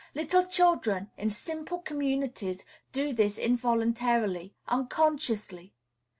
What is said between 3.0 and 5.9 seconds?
this involuntarily, unconsciously.